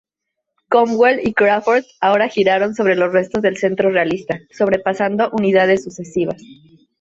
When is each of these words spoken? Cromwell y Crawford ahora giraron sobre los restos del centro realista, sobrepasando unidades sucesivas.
Cromwell 0.67 1.19
y 1.27 1.31
Crawford 1.35 1.83
ahora 1.99 2.27
giraron 2.27 2.73
sobre 2.73 2.95
los 2.95 3.13
restos 3.13 3.43
del 3.43 3.57
centro 3.57 3.91
realista, 3.91 4.39
sobrepasando 4.49 5.29
unidades 5.31 5.83
sucesivas. 5.83 6.41